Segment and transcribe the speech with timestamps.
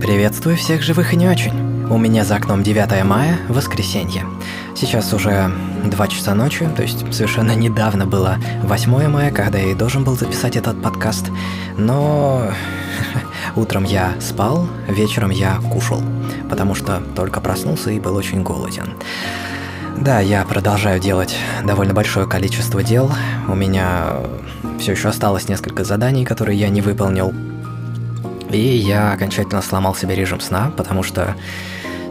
[0.00, 1.52] Приветствую всех живых и не очень.
[1.90, 4.24] У меня за окном 9 мая, воскресенье.
[4.74, 5.52] Сейчас уже
[5.84, 10.16] 2 часа ночи, то есть совершенно недавно было 8 мая, когда я и должен был
[10.16, 11.30] записать этот подкаст.
[11.76, 12.50] Но
[13.56, 16.02] утром я спал, вечером я кушал,
[16.48, 18.94] потому что только проснулся и был очень голоден.
[19.98, 23.12] Да, я продолжаю делать довольно большое количество дел.
[23.48, 24.14] У меня
[24.78, 27.34] все еще осталось несколько заданий, которые я не выполнил.
[28.52, 31.36] И я окончательно сломал себе режим сна, потому что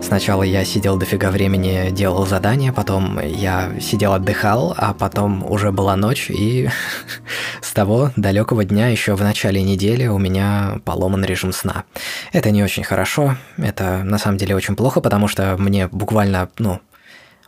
[0.02, 5.98] сначала я сидел дофига времени, делал задания, потом я сидел отдыхал, а потом уже была
[5.98, 6.70] ночь, и
[7.62, 11.84] с того далекого дня еще в начале недели у меня поломан режим сна.
[12.32, 16.80] Это не очень хорошо, это на самом деле очень плохо, потому что мне буквально, ну,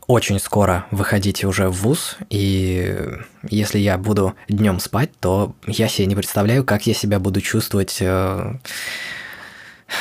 [0.08, 2.98] очень скоро выходить уже в ВУЗ, и
[3.44, 7.98] если я буду днем спать, то я себе не представляю, как я себя буду чувствовать
[8.02, 8.54] э,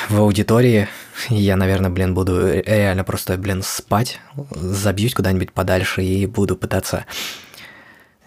[0.09, 0.89] в аудитории.
[1.29, 4.21] Я, наверное, блин, буду реально просто, блин, спать,
[4.51, 7.05] забьюсь куда-нибудь подальше и буду пытаться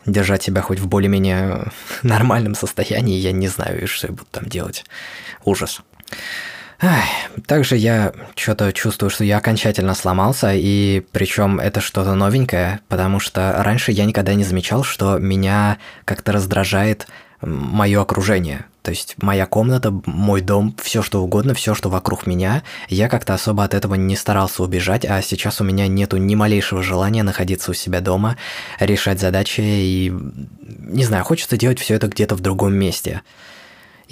[0.05, 1.71] держать себя хоть в более-менее
[2.03, 3.17] нормальном состоянии.
[3.17, 4.85] Я не знаю, что я буду там делать.
[5.43, 5.81] Ужас.
[6.85, 7.05] Ай,
[7.47, 13.55] также я что-то чувствую, что я окончательно сломался, и причем это что-то новенькое, потому что
[13.59, 17.07] раньше я никогда не замечал, что меня как-то раздражает
[17.39, 18.65] мое окружение.
[18.81, 23.33] То есть моя комната, мой дом, все что угодно, все, что вокруг меня, я как-то
[23.33, 27.71] особо от этого не старался убежать, а сейчас у меня нету ни малейшего желания находиться
[27.71, 28.35] у себя дома,
[28.81, 30.13] решать задачи и,
[30.79, 33.21] не знаю, хочется делать все это где-то в другом месте.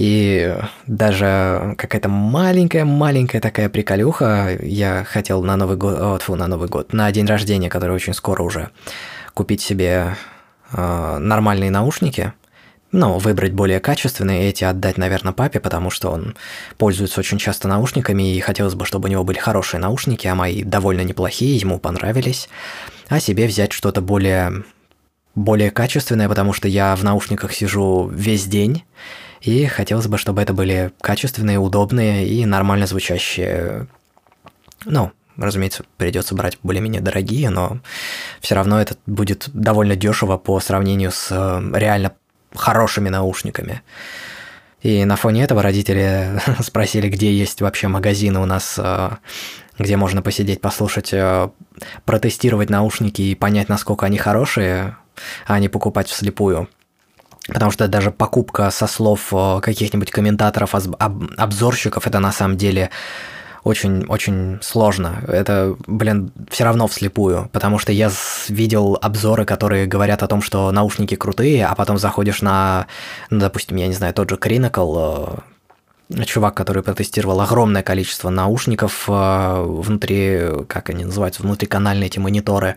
[0.02, 0.58] И
[0.88, 6.92] даже какая-то маленькая-маленькая такая приколюха, я хотел на Новый год, о, тьфу, на Новый год,
[6.92, 8.72] на день рождения, который очень скоро уже,
[9.36, 10.16] купить себе
[10.74, 12.34] э, нормальные наушники,
[12.92, 16.36] ну, выбрать более качественные, эти отдать, наверное, папе, потому что он
[16.80, 20.64] пользуется очень часто наушниками, и хотелось бы, чтобы у него были хорошие наушники, а мои
[20.64, 22.50] довольно неплохие, ему понравились,
[23.08, 24.64] а себе взять что-то более,
[25.36, 28.84] более качественное, потому что я в наушниках сижу весь день,
[29.42, 33.88] и хотелось бы, чтобы это были качественные, удобные и нормально звучащие.
[34.86, 37.80] Ну, разумеется, придется брать более-менее дорогие, но
[38.40, 42.14] все равно это будет довольно дешево по сравнению с э, реально
[42.54, 43.82] хорошими наушниками.
[44.82, 49.10] И на фоне этого родители спросили, где есть вообще магазины у нас, э,
[49.80, 51.50] где можно посидеть, послушать, э,
[52.06, 54.98] протестировать наушники и понять, насколько они хорошие,
[55.48, 56.70] а не покупать вслепую.
[57.48, 62.92] Потому что даже покупка со слов э, каких-нибудь комментаторов, обзорщиков, это на самом деле
[63.64, 65.24] очень-очень сложно.
[65.28, 68.12] Это, блин, все равно вслепую, потому что я
[68.48, 72.88] видел обзоры, которые говорят о том, что наушники крутые, а потом заходишь на,
[73.30, 75.44] ну, допустим, я не знаю, тот же Crinacle,
[76.10, 82.76] э, чувак, который протестировал огромное количество наушников э, внутри, как они называются, внутриканальные эти мониторы,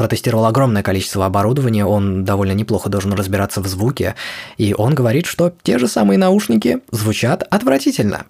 [0.00, 4.14] протестировал огромное количество оборудования, он довольно неплохо должен разбираться в звуке,
[4.56, 8.24] и он говорит, что те же самые наушники звучат отвратительно.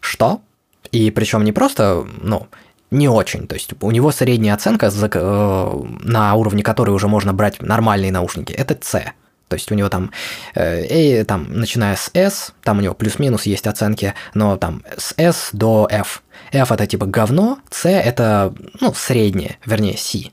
[0.00, 0.40] Что?
[0.90, 2.46] И причем не просто, ну,
[2.90, 3.46] не очень.
[3.46, 8.54] То есть у него средняя оценка, э, на уровне которой уже можно брать нормальные наушники,
[8.54, 9.12] это C.
[9.48, 10.12] То есть у него там,
[10.54, 15.50] э, там, начиная с S, там у него плюс-минус есть оценки, но там с S
[15.52, 16.22] до F.
[16.52, 20.30] F это типа говно, C это, ну, среднее, вернее, C.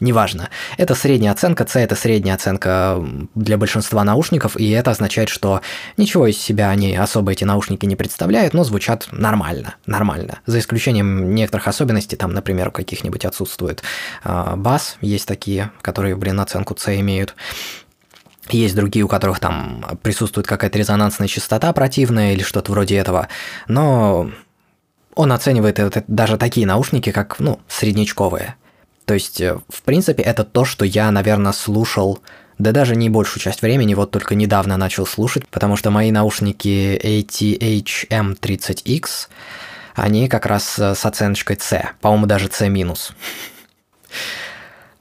[0.00, 0.50] Неважно.
[0.76, 3.00] Это средняя оценка, C это средняя оценка
[3.36, 5.60] для большинства наушников, и это означает, что
[5.96, 10.40] ничего из себя они особо эти наушники не представляют, но звучат нормально, нормально.
[10.46, 13.84] За исключением некоторых особенностей, там, например, у каких-нибудь отсутствует
[14.24, 17.36] э, бас, есть такие, которые, блин, оценку C имеют.
[18.50, 23.28] Есть другие, у которых там присутствует какая-то резонансная частота противная или что-то вроде этого,
[23.68, 24.30] но
[25.14, 28.56] он оценивает даже такие наушники, как, ну, среднячковые.
[29.04, 32.20] То есть, э, в принципе, это то, что я, наверное, слушал,
[32.58, 37.00] да даже не большую часть времени, вот только недавно начал слушать, потому что мои наушники
[37.02, 39.28] ATH-M30X,
[39.94, 42.70] они как раз э, с оценочкой C, по-моему, даже C-.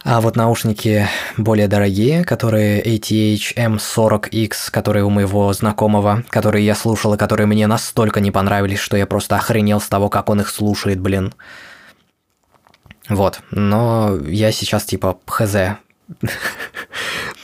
[0.05, 1.07] А вот наушники
[1.37, 8.19] более дорогие, которые ATH-M40X, которые у моего знакомого, которые я слушал и которые мне настолько
[8.19, 11.33] не понравились, что я просто охренел с того, как он их слушает, блин.
[13.09, 15.55] Вот, но я сейчас типа хз.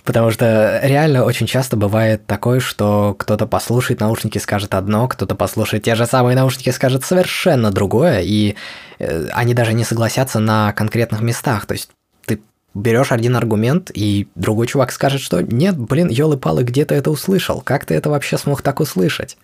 [0.04, 5.84] Потому что реально очень часто бывает такое, что кто-то послушает наушники, скажет одно, кто-то послушает
[5.84, 8.56] те же самые наушники, скажет совершенно другое, и
[8.98, 11.68] э, они даже не согласятся на конкретных местах.
[11.68, 11.92] То есть
[12.26, 12.42] ты
[12.74, 17.62] берешь один аргумент, и другой чувак скажет, что нет, блин, елы-палы, где ты это услышал?
[17.62, 19.38] Как ты это вообще смог так услышать?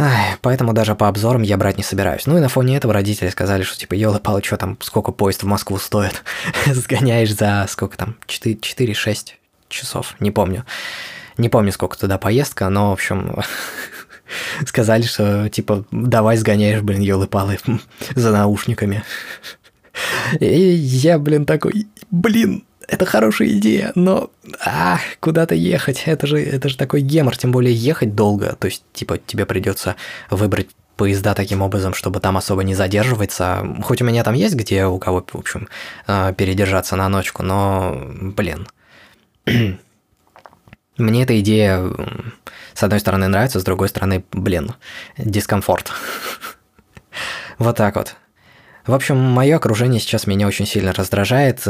[0.00, 2.26] Ай, поэтому даже по обзорам я брать не собираюсь.
[2.26, 5.42] Ну и на фоне этого родители сказали, что типа, ёлы палы что там, сколько поезд
[5.42, 6.22] в Москву стоит?
[6.66, 9.32] Сгоняешь за сколько там, 4-6
[9.68, 10.64] часов, не помню.
[11.36, 13.40] Не помню, сколько туда поездка, но, в общем,
[14.66, 17.58] сказали, что типа, давай сгоняешь, блин, ёлы палы
[18.14, 19.02] за наушниками.
[20.38, 24.30] И я, блин, такой, блин, это хорошая идея, но
[24.64, 28.82] а, куда-то ехать, это же, это же такой гемор, тем более ехать долго, то есть,
[28.94, 29.96] типа, тебе придется
[30.30, 33.64] выбрать поезда таким образом, чтобы там особо не задерживаться.
[33.84, 35.68] Хоть у меня там есть где у кого, в общем,
[36.06, 38.66] а, передержаться на ночку, но, блин.
[40.96, 41.84] Мне эта идея,
[42.74, 44.72] с одной стороны, нравится, с другой стороны, блин,
[45.16, 45.92] дискомфорт.
[47.58, 48.14] Вот так вот.
[48.86, 51.60] В общем, мое окружение сейчас меня очень сильно раздражает.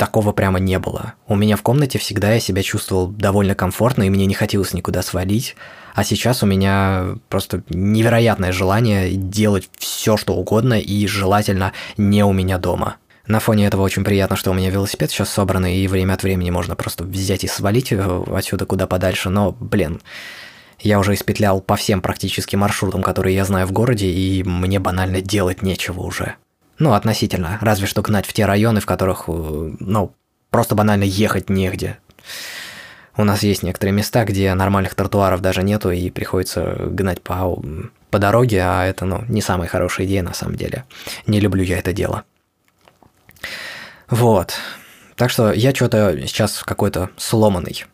[0.00, 1.14] Э, такого прямо не было.
[1.28, 5.02] У меня в комнате всегда я себя чувствовал довольно комфортно, и мне не хотелось никуда
[5.02, 5.56] свалить.
[5.94, 12.32] А сейчас у меня просто невероятное желание делать все, что угодно, и желательно не у
[12.32, 12.96] меня дома.
[13.26, 16.50] На фоне этого очень приятно, что у меня велосипед сейчас собранный, и время от времени
[16.50, 20.00] можно просто взять и свалить отсюда куда подальше, но, блин,
[20.80, 25.20] я уже испетлял по всем практически маршрутам, которые я знаю в городе, и мне банально
[25.20, 26.36] делать нечего уже.
[26.80, 27.58] Ну, относительно.
[27.60, 29.32] Разве что гнать в те районы, в которых, э,
[29.78, 30.14] ну,
[30.48, 31.98] просто банально ехать негде.
[33.16, 37.62] У нас есть некоторые места, где нормальных тротуаров даже нету, и приходится гнать по,
[38.10, 40.84] по дороге, а это, ну, не самая хорошая идея на самом деле.
[41.26, 42.24] Не люблю я это дело.
[44.08, 44.54] Вот.
[45.16, 47.84] Так что я что-то сейчас какой-то сломанный.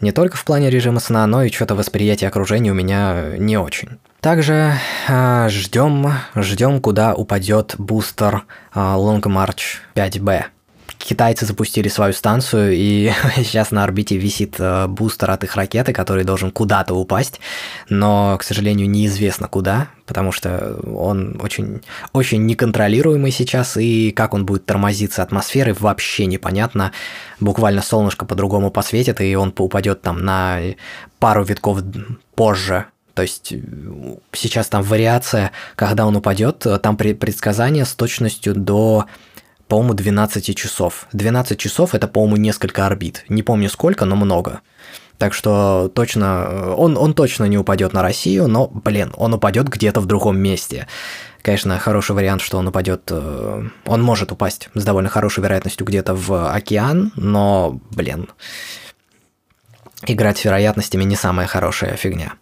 [0.00, 3.98] Не только в плане режима сна, но и что-то восприятие окружения у меня не очень.
[4.20, 4.74] Также
[5.08, 10.44] э, ждем, ждем, куда упадет бустер э, Long March 5B.
[10.98, 16.24] Китайцы запустили свою станцию, и сейчас на орбите висит э, бустер от их ракеты, который
[16.24, 17.40] должен куда-то упасть,
[17.88, 24.44] но, к сожалению, неизвестно куда, потому что он очень, очень неконтролируемый сейчас, и как он
[24.44, 26.92] будет тормозиться атмосферой, вообще непонятно.
[27.40, 30.58] Буквально солнышко по-другому посветит, и он упадет там на
[31.20, 31.82] пару витков
[32.34, 33.58] позже то есть э,
[34.30, 39.06] сейчас там вариация, когда он упадет, там предсказание с точностью до
[39.68, 41.06] по-моему, 12 часов.
[41.12, 43.24] 12 часов это, по-моему, несколько орбит.
[43.28, 44.60] Не помню сколько, но много.
[45.18, 49.68] Так что точно, э, он, он точно не упадет на Россию, но, блин, он упадет
[49.68, 50.86] где-то в другом месте.
[51.42, 56.14] Конечно, хороший вариант, что он упадет, э, он может упасть с довольно хорошей вероятностью где-то
[56.14, 58.28] в океан, но, блин,
[60.06, 62.34] играть с вероятностями не самая хорошая фигня.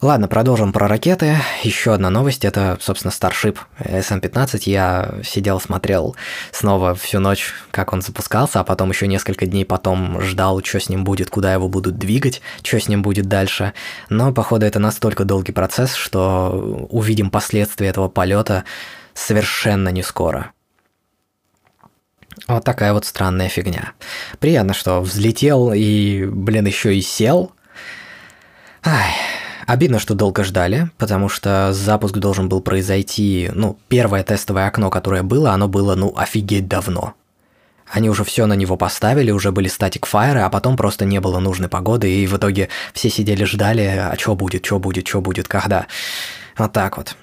[0.00, 1.38] Ладно, продолжим про ракеты.
[1.64, 4.60] Еще одна новость, это, собственно, Starship SM-15.
[4.66, 6.14] Я сидел, смотрел
[6.52, 10.88] снова всю ночь, как он запускался, а потом еще несколько дней потом ждал, что с
[10.88, 13.72] ним будет, куда его будут двигать, что с ним будет дальше.
[14.08, 18.62] Но, походу, это настолько долгий процесс, что увидим последствия этого полета
[19.14, 20.52] совершенно не скоро.
[22.46, 23.94] Вот такая вот странная фигня.
[24.38, 27.50] Приятно, что взлетел и, блин, еще и сел.
[28.84, 29.12] Ай,
[29.68, 35.22] Обидно, что долго ждали, потому что запуск должен был произойти, ну, первое тестовое окно, которое
[35.22, 37.12] было, оно было, ну, офигеть давно.
[37.86, 41.38] Они уже все на него поставили, уже были статик файры, а потом просто не было
[41.38, 45.48] нужной погоды, и в итоге все сидели, ждали, а что будет, что будет, что будет,
[45.48, 45.86] когда.
[46.56, 47.14] Вот так вот.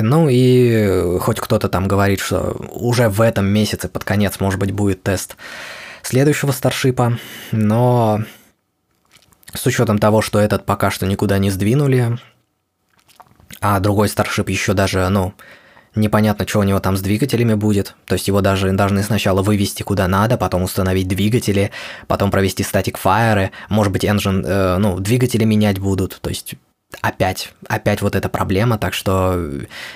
[0.00, 4.72] Ну и хоть кто-то там говорит, что уже в этом месяце под конец, может быть,
[4.72, 5.36] будет тест
[6.02, 7.18] следующего старшипа,
[7.50, 8.22] но
[9.54, 12.18] с учетом того, что этот пока что никуда не сдвинули,
[13.60, 15.34] а другой старшип еще даже, ну,
[15.94, 17.94] непонятно, что у него там с двигателями будет.
[18.06, 21.70] То есть его даже должны сначала вывести куда надо, потом установить двигатели,
[22.06, 26.18] потом провести статик фаеры, может быть, engine, э, ну, двигатели менять будут.
[26.20, 26.54] То есть
[27.00, 29.50] опять, опять вот эта проблема, так что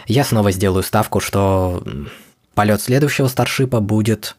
[0.06, 1.82] я снова сделаю ставку, что
[2.54, 4.36] полет следующего старшипа будет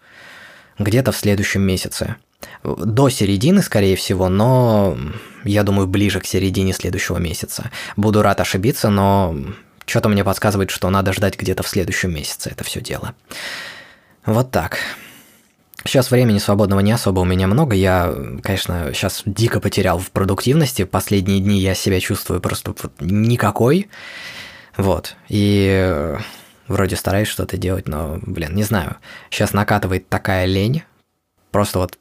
[0.80, 2.16] где-то в следующем месяце.
[2.64, 4.98] До середины, скорее всего, но
[5.44, 7.72] я думаю, ближе к середине следующего месяца.
[7.96, 9.36] Буду рад ошибиться, но
[9.86, 13.16] что-то мне подсказывает, что надо ждать где-то в следующем месяце это все дело.
[14.26, 14.80] Вот так.
[15.86, 17.74] Сейчас времени свободного не особо у меня много.
[17.74, 18.14] Я,
[18.44, 20.84] конечно, сейчас дико потерял в продуктивности.
[20.84, 23.88] Последние дни я себя чувствую просто вот никакой.
[24.76, 25.16] Вот.
[25.30, 26.16] И
[26.68, 28.98] вроде стараюсь что-то делать, но, блин, не знаю.
[29.30, 30.84] Сейчас накатывает такая лень.
[31.52, 31.98] Просто вот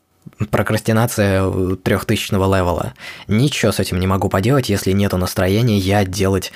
[0.51, 2.95] прокрастинация трехтысячного левела.
[3.29, 6.53] Ничего с этим не могу поделать, если нету настроения, я делать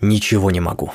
[0.00, 0.92] ничего не могу.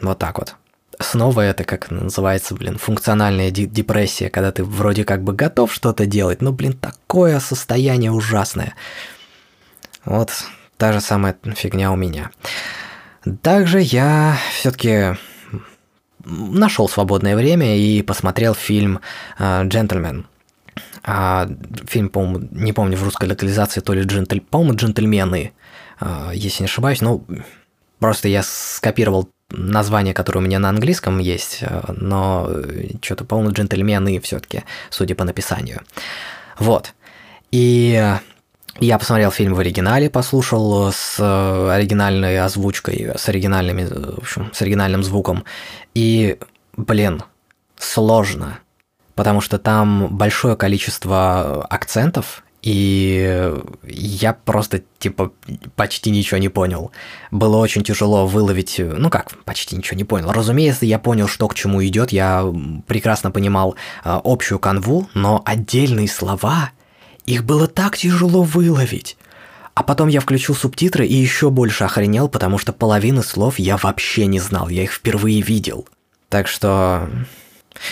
[0.00, 0.54] Вот так вот.
[0.98, 6.40] Снова это, как называется, блин, функциональная депрессия, когда ты вроде как бы готов что-то делать,
[6.40, 8.74] но, блин, такое состояние ужасное.
[10.04, 10.30] Вот
[10.78, 12.30] та же самая фигня у меня.
[13.42, 15.16] Также я все-таки
[16.24, 19.00] нашел свободное время и посмотрел фильм
[19.38, 20.26] «Джентльмен».
[21.02, 21.48] А,
[21.86, 24.40] фильм, по-моему, не помню в русской локализации, то ли джентль...
[24.40, 25.52] по-моему, «Джентльмены»,
[26.00, 27.24] а, если не ошибаюсь, ну,
[27.98, 32.50] просто я скопировал название, которое у меня на английском есть, а, но
[33.00, 35.80] что-то, по-моему, «Джентльмены» все-таки, судя по написанию.
[36.58, 36.94] Вот.
[37.52, 38.16] И
[38.80, 45.02] я посмотрел фильм в оригинале, послушал с оригинальной озвучкой, с оригинальными, в общем, с оригинальным
[45.02, 45.44] звуком.
[45.94, 46.38] И,
[46.76, 47.22] блин,
[47.78, 48.58] сложно,
[49.16, 53.54] потому что там большое количество акцентов, и
[53.84, 55.32] я просто, типа,
[55.74, 56.90] почти ничего не понял.
[57.30, 60.32] Было очень тяжело выловить, ну как, почти ничего не понял.
[60.32, 62.44] Разумеется, я понял, что к чему идет, я
[62.86, 66.70] прекрасно понимал э, общую канву, но отдельные слова,
[67.24, 69.16] их было так тяжело выловить.
[69.74, 74.26] А потом я включил субтитры и еще больше охренел, потому что половины слов я вообще
[74.26, 75.86] не знал, я их впервые видел.
[76.28, 77.08] Так что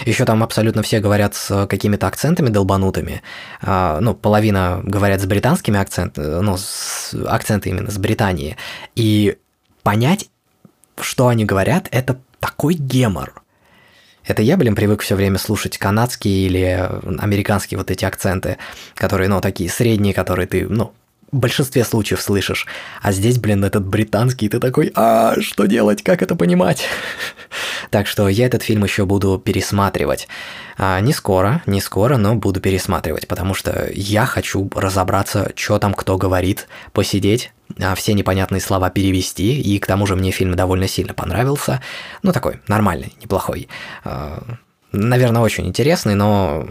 [0.04, 3.22] еще там абсолютно все говорят с какими-то акцентами долбанутыми.
[3.62, 8.56] А, ну, половина говорят с британскими акцентами, ну, с акценты именно с Британии.
[8.94, 9.36] И
[9.82, 10.28] понять,
[11.00, 13.42] что они говорят, это такой гемор.
[14.26, 18.56] Это я, блин, привык все время слушать канадские или американские вот эти акценты,
[18.94, 20.94] которые, ну, такие средние, которые ты, ну,
[21.34, 22.66] в большинстве случаев слышишь.
[23.02, 26.84] А здесь, блин, этот британский, ты такой, а что делать, как это понимать?
[27.90, 30.28] так что я этот фильм еще буду пересматривать.
[30.78, 35.92] А, не скоро, не скоро, но буду пересматривать, потому что я хочу разобраться, что там
[35.92, 40.86] кто говорит, посидеть, а, все непонятные слова перевести, и к тому же мне фильм довольно
[40.86, 41.82] сильно понравился.
[42.22, 43.68] Ну, такой, нормальный, неплохой.
[44.04, 44.42] А,
[44.92, 46.68] наверное, очень интересный, но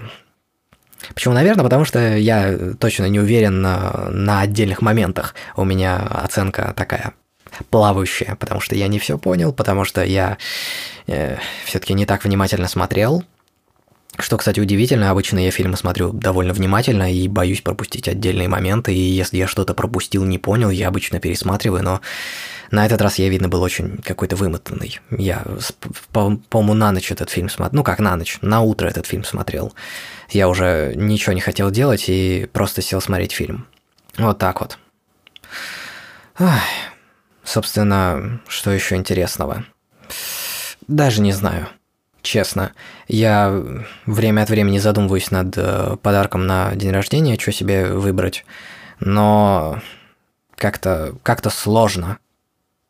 [1.13, 5.35] Почему, наверное, потому что я точно не уверен на, на отдельных моментах.
[5.55, 7.13] У меня оценка такая
[7.69, 10.37] плавающая, потому что я не все понял, потому что я
[11.07, 13.23] э, все-таки не так внимательно смотрел.
[14.19, 18.99] Что, кстати, удивительно, обычно я фильмы смотрю довольно внимательно и боюсь пропустить отдельные моменты, и
[18.99, 22.01] если я что-то пропустил, не понял, я обычно пересматриваю, но
[22.73, 24.99] на этот раз я, видно, был очень какой-то вымотанный.
[25.11, 25.45] Я,
[26.11, 29.75] по-моему, на ночь этот фильм смотрел, ну как на ночь, на утро этот фильм смотрел.
[30.31, 33.67] Я уже ничего не хотел делать и просто сел смотреть фильм.
[34.17, 34.79] Вот так вот.
[36.39, 36.63] Ах.
[37.43, 39.65] Собственно, что еще интересного?
[40.87, 41.67] Даже не знаю.
[42.23, 42.71] Честно,
[43.07, 43.53] я
[44.07, 48.45] время от времени задумываюсь над э, подарком на день рождения, что себе выбрать,
[48.99, 49.79] но
[50.55, 52.17] как-то как сложно,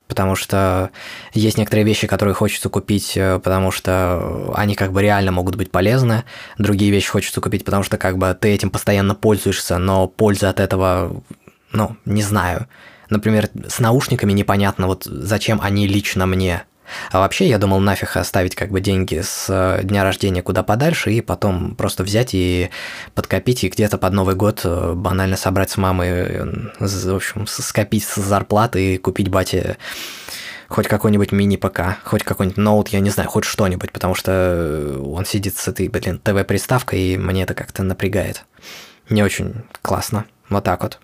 [0.07, 0.91] потому что
[1.33, 5.71] есть некоторые вещи, которые хочется купить, э, потому что они как бы реально могут быть
[5.71, 6.23] полезны,
[6.57, 10.59] другие вещи хочется купить, потому что как бы ты этим постоянно пользуешься, но польза от
[10.59, 11.23] этого,
[11.71, 12.67] ну, не знаю,
[13.13, 16.63] Например, с наушниками непонятно, вот зачем они лично мне.
[17.11, 21.11] А вообще, я думал нафиг оставить как бы деньги с э, дня рождения куда подальше
[21.11, 22.69] и потом просто взять и
[23.15, 26.45] подкопить и где-то под Новый год э, банально собрать с мамой, э,
[26.79, 29.77] в общем, скопить с зарплаты и купить бате
[30.67, 35.55] хоть какой-нибудь мини-ПК, хоть какой-нибудь ноут, я не знаю, хоть что-нибудь, потому что он сидит
[35.55, 38.43] с этой, блин, ТВ-приставкой, и мне это как-то напрягает.
[39.09, 40.25] Не очень классно.
[40.49, 40.99] Вот так вот.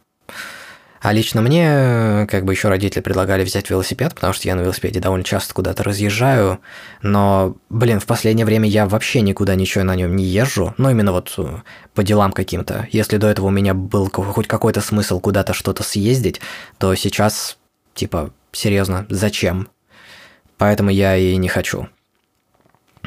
[1.02, 5.00] А лично мне, как бы еще родители предлагали взять велосипед, потому что я на велосипеде
[5.00, 6.60] довольно часто куда-то разъезжаю,
[7.02, 11.14] но, блин, в последнее время я вообще никуда ничего на нем не езжу, ну именно
[11.14, 11.62] вот э,
[11.94, 12.88] по делам каким-то.
[12.92, 16.42] Если до этого у меня был хоть какой-то смысл куда-то что-то съездить,
[16.78, 17.58] то сейчас,
[17.94, 19.70] типа, серьезно, зачем?
[20.58, 21.88] Поэтому я и не хочу.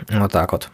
[0.08, 0.70] Вот так вот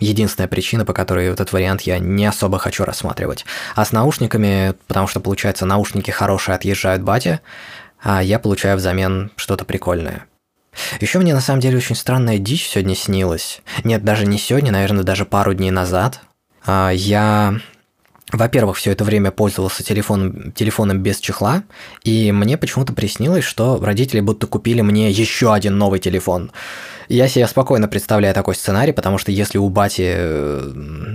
[0.00, 3.44] единственная причина, по которой этот вариант я не особо хочу рассматривать.
[3.74, 7.40] А с наушниками, потому что, получается, наушники хорошие отъезжают батя,
[8.02, 10.26] а я получаю взамен что-то прикольное.
[11.00, 13.60] Еще мне на самом деле очень странная дичь сегодня снилась.
[13.84, 16.20] Нет, даже не сегодня, наверное, даже пару дней назад.
[16.64, 17.60] А, я
[18.32, 21.62] во-первых, все это время пользовался телефоном, телефоном без чехла,
[22.04, 26.52] и мне почему-то приснилось, что родители будто купили мне еще один новый телефон.
[27.08, 30.16] Я себе спокойно представляю такой сценарий, потому что если у бати,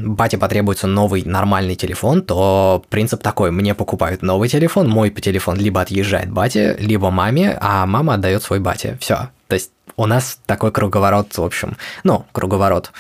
[0.06, 5.80] бати потребуется новый нормальный телефон, то принцип такой, мне покупают новый телефон, мой телефон либо
[5.80, 8.98] отъезжает бате, либо маме, а мама отдает свой бате.
[9.00, 9.30] Все.
[9.48, 12.92] То есть у нас такой круговорот, в общем, ну, круговорот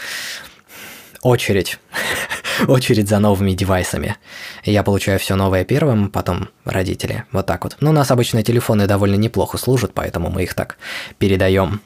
[1.26, 1.80] очередь.
[2.68, 4.16] очередь за новыми девайсами.
[4.64, 7.26] Я получаю все новое первым, потом родители.
[7.32, 7.78] Вот так вот.
[7.80, 10.78] Но у нас обычно телефоны довольно неплохо служат, поэтому мы их так
[11.18, 11.82] передаем.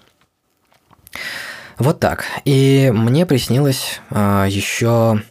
[1.77, 2.25] Вот так.
[2.43, 5.21] И мне приснилось э, а, еще...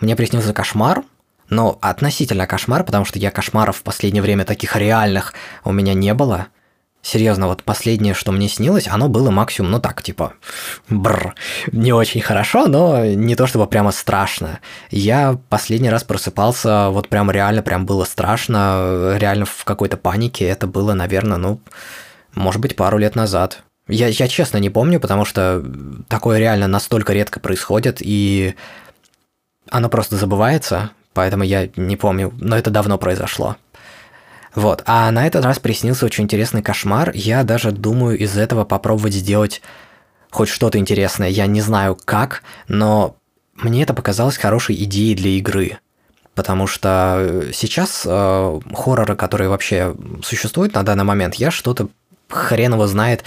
[0.00, 1.02] Мне приснился кошмар,
[1.50, 6.14] Ну, относительно кошмар, потому что я кошмаров в последнее время таких реальных у меня не
[6.14, 6.46] было.
[7.06, 10.32] Серьезно, вот последнее, что мне снилось, оно было максимум, ну так, типа,
[10.88, 11.36] бр,
[11.70, 14.58] не очень хорошо, но не то чтобы прямо страшно.
[14.90, 20.46] Я последний раз просыпался, вот прям реально, прям было страшно, реально в какой-то панике.
[20.46, 21.60] Это было, наверное, ну,
[22.34, 23.62] может быть, пару лет назад.
[23.86, 25.64] Я, я честно не помню, потому что
[26.08, 28.56] такое реально настолько редко происходит, и
[29.70, 33.54] оно просто забывается, поэтому я не помню, но это давно произошло.
[34.56, 37.12] Вот, а на этот раз приснился очень интересный кошмар.
[37.14, 39.60] Я даже думаю из этого попробовать сделать
[40.30, 41.28] хоть что-то интересное.
[41.28, 43.16] Я не знаю как, но
[43.54, 45.78] мне это показалось хорошей идеей для игры.
[46.34, 51.88] Потому что сейчас э, хорроры, которые вообще существуют на данный момент, я что-то
[52.28, 53.24] хрен его знает,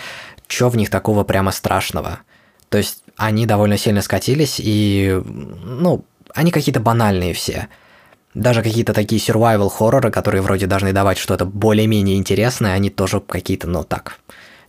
[0.47, 2.21] что в них такого прямо страшного.
[2.69, 7.67] То есть они довольно сильно скатились, и, ну, они какие-то банальные все
[8.33, 13.67] даже какие-то такие survival хорроры, которые вроде должны давать что-то более-менее интересное, они тоже какие-то,
[13.67, 14.19] ну так.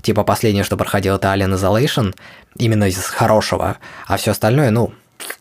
[0.03, 2.15] Типа последнее, что проходило, это Alien Isolation,
[2.57, 3.77] именно из хорошего,
[4.07, 4.93] а все остальное, ну,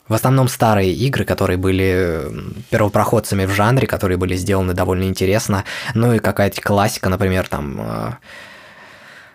[0.08, 2.28] в основном старые игры, которые были
[2.70, 7.80] первопроходцами в жанре, которые были сделаны довольно интересно, ну и какая-то классика, например, там...
[7.80, 8.14] Э,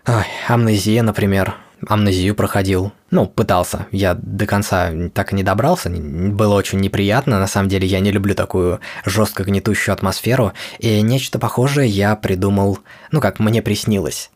[0.07, 1.55] ой, Амнезия, например,
[1.88, 2.93] амнезию проходил.
[3.11, 3.87] Ну, пытался.
[3.91, 5.91] Я до конца так и не добрался.
[5.91, 7.38] Было очень неприятно.
[7.38, 10.53] На самом деле я не люблю такую жестко гнетущую атмосферу.
[10.79, 12.79] И нечто похожее я придумал,
[13.11, 14.31] ну как мне приснилось.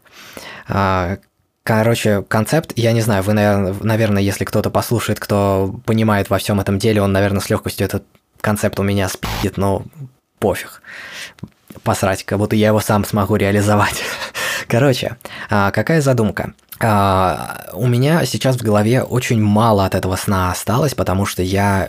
[0.68, 1.18] А,
[1.62, 6.78] короче, концепт, я не знаю, вы, наверное, если кто-то послушает, кто понимает во всем этом
[6.78, 8.04] деле, он, наверное, с легкостью этот
[8.40, 9.82] концепт у меня спидит, но
[10.38, 10.82] пофиг.
[11.82, 14.02] Посрать, как будто я его сам смогу реализовать.
[14.66, 15.16] Короче,
[15.50, 16.54] а, какая задумка?
[16.80, 21.88] Uh, у меня сейчас в голове очень мало от этого сна осталось, потому что я,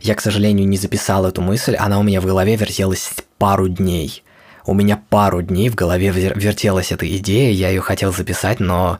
[0.00, 4.24] я, к сожалению, не записал эту мысль, она у меня в голове вертелась пару дней.
[4.66, 8.98] У меня пару дней в голове вертелась эта идея, я ее хотел записать, но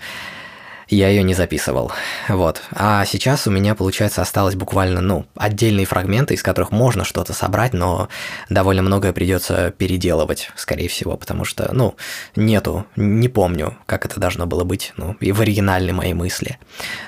[0.89, 1.93] я ее не записывал.
[2.29, 2.63] Вот.
[2.73, 7.73] А сейчас у меня, получается, осталось буквально, ну, отдельные фрагменты, из которых можно что-то собрать,
[7.73, 8.09] но
[8.49, 11.97] довольно многое придется переделывать, скорее всего, потому что, ну,
[12.37, 16.59] нету, не помню, как это должно было быть, ну, и в оригинальной моей мысли.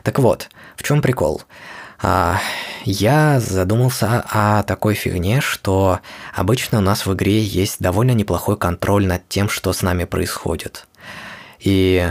[0.02, 1.42] Так вот, в чем прикол?
[2.02, 2.38] А,
[2.84, 6.00] я задумался о такой фигне, что
[6.34, 10.86] обычно у нас в игре есть довольно неплохой контроль над тем, что с нами происходит.
[11.58, 12.06] И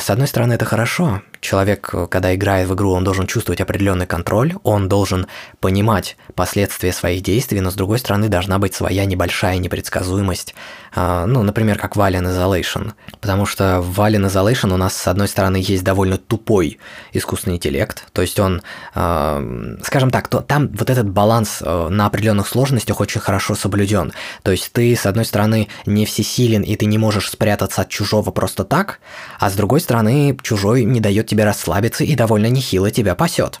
[0.00, 1.22] с одной стороны, это хорошо.
[1.40, 5.26] Человек, когда играет в игру, он должен чувствовать определенный контроль, он должен
[5.60, 10.54] понимать последствия своих действий, но с другой стороны должна быть своя небольшая непредсказуемость,
[10.94, 12.92] а, ну, например, как в Alien Isolation.
[13.20, 16.78] Потому что в Alien Isolation у нас, с одной стороны, есть довольно тупой
[17.12, 18.60] искусственный интеллект, то есть он,
[18.94, 19.42] а,
[19.82, 24.12] скажем так, то, там вот этот баланс а, на определенных сложностях очень хорошо соблюден.
[24.42, 28.30] То есть ты, с одной стороны, не всесилен, и ты не можешь спрятаться от чужого
[28.30, 29.00] просто так,
[29.38, 33.60] а с другой стороны, чужой не дает тебе расслабиться и довольно нехило тебя пасет.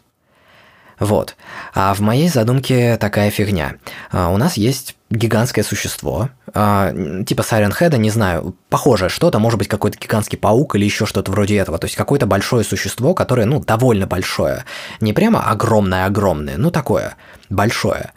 [0.98, 1.34] Вот.
[1.74, 3.76] А в моей задумке такая фигня.
[4.12, 6.92] А, у нас есть гигантское существо, а,
[7.24, 11.32] типа Siren Head, не знаю, похожее что-то, может быть какой-то гигантский паук или еще что-то
[11.32, 11.78] вроде этого.
[11.78, 14.64] То есть какое-то большое существо, которое, ну, довольно большое.
[15.00, 17.14] Не прямо огромное-огромное, ну такое,
[17.48, 18.12] большое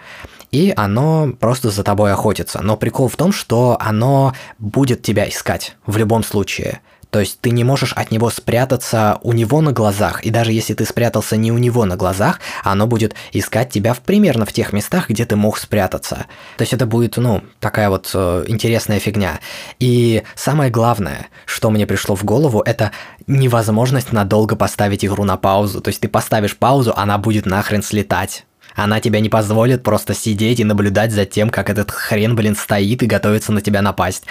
[0.53, 2.61] и оно просто за тобой охотится.
[2.61, 6.81] Но прикол в том, что оно будет тебя искать в любом случае.
[7.13, 10.73] То есть ты не можешь от него спрятаться у него на глазах, и даже если
[10.73, 14.73] ты спрятался не у него на глазах, оно будет искать тебя в примерно в тех
[14.73, 16.26] местах, где ты мог спрятаться.
[16.58, 19.39] То есть это будет, ну, такая вот э, интересная фигня.
[19.80, 22.91] И самое главное, что мне пришло в голову, это
[23.28, 25.82] невозможность надолго поставить игру на паузу.
[25.82, 28.47] То есть ты поставишь паузу, она будет нахрен слетать.
[28.73, 33.04] Она тебя не позволит просто сидеть и наблюдать за тем, как этот хрен, блин, стоит
[33.04, 34.23] и готовится на тебя напасть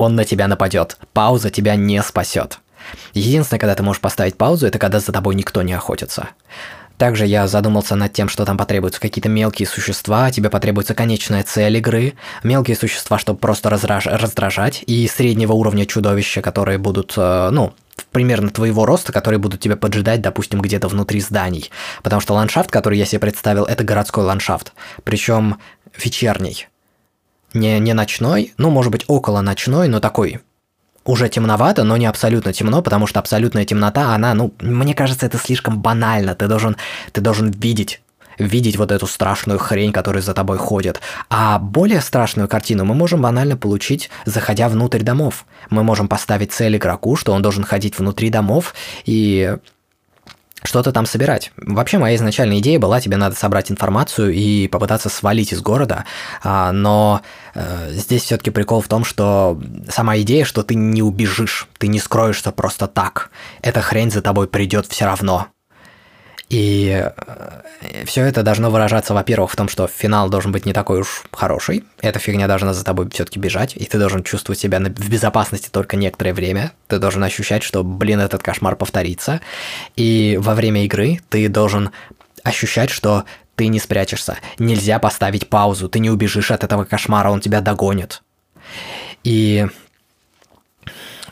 [0.00, 0.96] он на тебя нападет.
[1.12, 2.58] Пауза тебя не спасет.
[3.12, 6.30] Единственное, когда ты можешь поставить паузу, это когда за тобой никто не охотится.
[6.96, 11.78] Также я задумался над тем, что там потребуются какие-то мелкие существа, тебе потребуется конечная цель
[11.78, 14.04] игры, мелкие существа, чтобы просто разраж...
[14.06, 17.72] раздражать, и среднего уровня чудовища, которые будут, э, ну,
[18.12, 21.70] примерно твоего роста, которые будут тебя поджидать, допустим, где-то внутри зданий.
[22.02, 24.72] Потому что ландшафт, который я себе представил, это городской ландшафт.
[25.02, 25.56] Причем
[25.96, 26.68] вечерний.
[27.52, 30.40] Не, не ночной, ну, может быть, около ночной, но такой
[31.04, 35.38] уже темновато, но не абсолютно темно, потому что абсолютная темнота, она, ну, мне кажется, это
[35.38, 36.34] слишком банально.
[36.34, 36.76] Ты должен,
[37.12, 38.00] ты должен видеть
[38.38, 41.00] видеть вот эту страшную хрень, которая за тобой ходит.
[41.28, 45.44] А более страшную картину мы можем банально получить, заходя внутрь домов.
[45.68, 49.56] Мы можем поставить цель игроку, что он должен ходить внутри домов и
[50.62, 51.52] что-то там собирать.
[51.56, 56.04] Вообще моя изначальная идея была, тебе надо собрать информацию и попытаться свалить из города,
[56.42, 57.22] а, но
[57.54, 61.98] э, здесь все-таки прикол в том, что сама идея, что ты не убежишь, ты не
[61.98, 63.30] скроешься просто так.
[63.62, 65.48] Эта хрень за тобой придет все равно.
[66.50, 71.00] И э, все это должно выражаться, во-первых, в том, что финал должен быть не такой
[71.00, 71.84] уж хороший.
[72.00, 75.96] Эта фигня должна за тобой все-таки бежать, и ты должен чувствовать себя в безопасности только
[75.96, 76.72] некоторое время.
[76.88, 79.40] Ты должен ощущать, что, блин, этот кошмар повторится.
[79.94, 81.92] И во время игры ты должен
[82.42, 84.36] ощущать, что ты не спрячешься.
[84.58, 88.22] Нельзя поставить паузу, ты не убежишь от этого кошмара, он тебя догонит.
[89.22, 89.68] И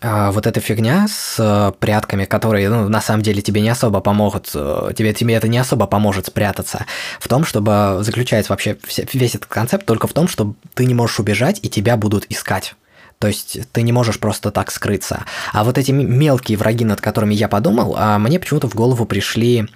[0.00, 4.00] а, вот эта фигня с э, прятками, которые, ну, на самом деле тебе не особо
[4.00, 6.86] помогут, э, тебе, тебе это не особо поможет спрятаться,
[7.18, 8.76] в том, чтобы заключается вообще
[9.12, 12.74] весь этот концепт только в том, что ты не можешь убежать, и тебя будут искать.
[13.18, 15.24] То есть ты не можешь просто так скрыться.
[15.52, 19.68] А вот эти мелкие враги, над которыми я подумал, а мне почему-то в голову пришли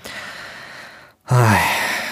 [1.28, 1.60] ай,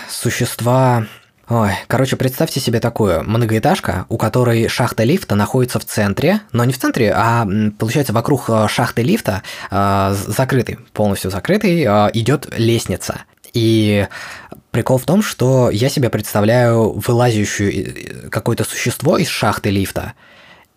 [0.08, 1.06] существа
[1.50, 6.72] Ой, короче, представьте себе такую многоэтажка, у которой шахта лифта находится в центре, но не
[6.72, 7.44] в центре, а
[7.76, 13.22] получается вокруг э, шахты лифта э, закрытый, полностью закрытый, э, идет лестница.
[13.52, 14.06] И
[14.70, 20.12] прикол в том, что я себе представляю вылазящую э, какое-то существо из шахты лифта,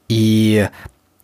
[0.09, 0.69] и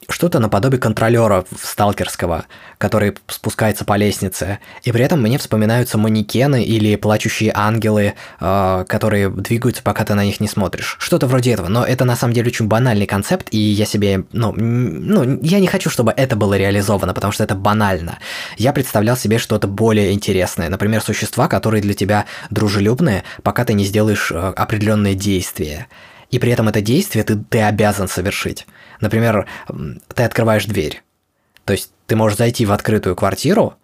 [0.09, 2.45] что-то наподобие контролера сталкерского,
[2.77, 4.59] который спускается по лестнице.
[4.83, 10.25] И при этом мне вспоминаются манекены или плачущие ангелы, э, которые двигаются, пока ты на
[10.25, 10.97] них не смотришь.
[10.99, 11.67] Что-то вроде этого.
[11.67, 15.67] Но это на самом деле очень банальный концепт, и я себе, ну, ну, я не
[15.67, 18.19] хочу, чтобы это было реализовано, потому что это банально.
[18.57, 20.69] Я представлял себе что-то более интересное.
[20.69, 25.87] Например, существа, которые для тебя дружелюбные, пока ты не сделаешь э, определенные действия.
[26.31, 28.67] И при этом это действие ты, ты обязан совершить.
[28.99, 29.47] Например,
[30.13, 31.03] ты открываешь дверь.
[31.65, 33.75] То есть ты можешь зайти в открытую квартиру,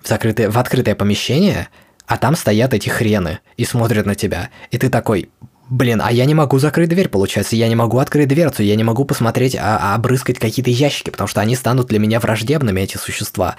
[0.00, 1.68] в, закрытое, в открытое помещение,
[2.06, 4.50] а там стоят эти хрены и смотрят на тебя.
[4.70, 5.30] И ты такой,
[5.68, 8.84] блин, а я не могу закрыть дверь, получается, я не могу открыть дверцу, я не
[8.84, 12.96] могу посмотреть, а, а обрыскать какие-то ящики, потому что они станут для меня враждебными, эти
[12.96, 13.56] существа.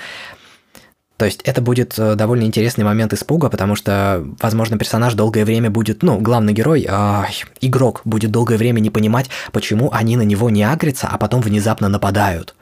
[1.22, 5.70] То есть это будет э, довольно интересный момент испуга, потому что, возможно, персонаж долгое время
[5.70, 7.24] будет, ну, главный герой, э,
[7.62, 11.90] игрок будет долгое время не понимать, почему они на него не агрятся, а потом внезапно
[11.90, 12.56] нападают.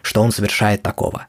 [0.00, 1.26] Что он совершает такого.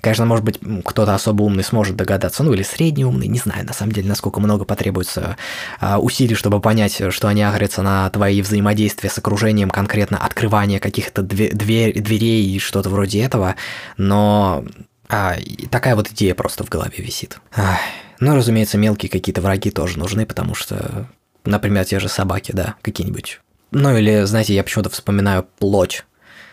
[0.00, 3.74] Конечно, может быть, кто-то особо умный сможет догадаться, ну или средний умный, не знаю, на
[3.74, 5.36] самом деле, насколько много потребуется
[5.82, 11.20] э, усилий, чтобы понять, что они агрятся на твои взаимодействия с окружением, конкретно открывание каких-то
[11.20, 13.56] дверей и что-то вроде этого,
[13.98, 14.64] но
[15.08, 15.36] а,
[15.70, 17.38] такая вот идея просто в голове висит.
[17.54, 17.78] Ах,
[18.20, 21.08] ну, разумеется, мелкие какие-то враги тоже нужны, потому что,
[21.44, 23.40] например, те же собаки, да, какие-нибудь.
[23.70, 26.04] Ну или, знаете, я почему-то вспоминаю плоть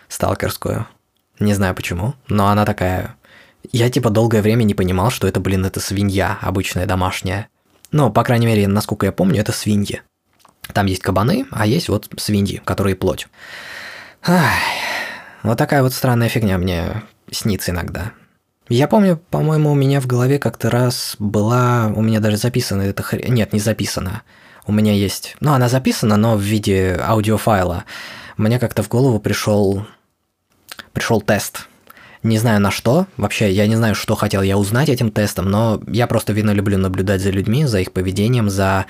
[0.08, 0.86] сталкерскую.
[1.38, 3.16] Не знаю почему, но она такая...
[3.72, 7.48] Я типа долгое время не понимал, что это, блин, это свинья обычная домашняя.
[7.92, 10.02] Ну, по крайней мере, насколько я помню, это свиньи.
[10.72, 13.26] Там есть кабаны, а есть вот свиньи, которые плоть.
[14.22, 14.52] Ах,
[15.42, 18.12] вот такая вот странная фигня мне снится иногда.
[18.68, 23.02] Я помню, по-моему, у меня в голове как-то раз была, у меня даже записана эта
[23.02, 24.22] хрень, нет, не записана.
[24.66, 27.84] У меня есть, ну, она записана, но в виде аудиофайла.
[28.38, 29.86] Мне как-то в голову пришел,
[30.92, 31.68] пришел тест.
[32.22, 35.82] Не знаю на что, вообще я не знаю, что хотел я узнать этим тестом, но
[35.86, 38.86] я просто, видно, люблю наблюдать за людьми, за их поведением, за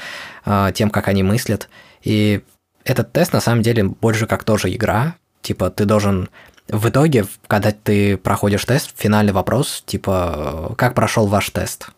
[0.46, 1.68] э, тем, как они мыслят.
[2.04, 2.42] И
[2.84, 5.16] этот тест на самом деле больше как тоже игра.
[5.42, 6.28] Типа ты должен
[6.68, 11.88] в итоге, когда ты проходишь тест, финальный вопрос, типа, как прошел ваш тест?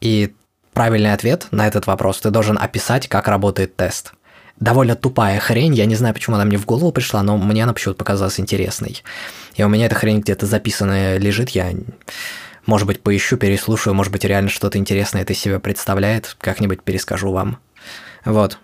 [0.00, 0.34] И
[0.72, 4.12] правильный ответ на этот вопрос ты должен описать, как работает тест.
[4.58, 7.72] Довольно тупая хрень, я не знаю, почему она мне в голову пришла, но мне она
[7.72, 9.02] почему-то показалась интересной.
[9.56, 11.72] И у меня эта хрень где-то записанная лежит, я,
[12.66, 17.58] может быть, поищу, переслушаю, может быть, реально что-то интересное это себя представляет, как-нибудь перескажу вам.
[18.24, 18.58] Вот.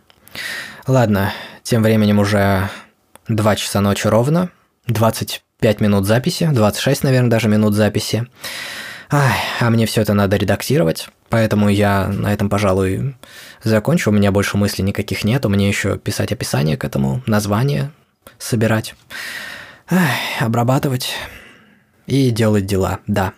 [0.87, 2.69] Ладно, тем временем уже
[3.29, 4.51] 2 часа ночи ровно,
[4.91, 8.27] 25 минут записи, 26, наверное, даже минут записи.
[9.11, 13.17] Ай, а мне все это надо редактировать, поэтому я на этом, пожалуй,
[13.65, 14.11] закончу.
[14.11, 17.91] У меня больше мыслей никаких нет, у меня еще писать описание к этому, название
[18.39, 18.95] собирать,
[19.91, 21.15] Ай, обрабатывать
[22.07, 23.33] и делать дела, да.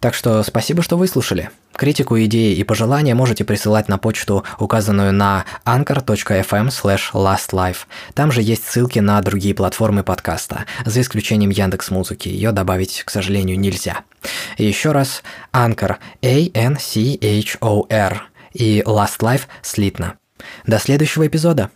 [0.00, 1.50] Так что спасибо, что выслушали.
[1.74, 6.70] Критику, идеи и пожелания можете присылать на почту, указанную на anchor.fm
[7.12, 7.76] lastlife.
[8.14, 12.28] Там же есть ссылки на другие платформы подкаста, за исключением Яндекс Музыки.
[12.28, 14.04] Ее добавить, к сожалению, нельзя.
[14.56, 18.22] И еще раз, Anchor, A-N-C-H-O-R
[18.54, 20.14] и Last Life слитно.
[20.66, 21.70] До следующего эпизода.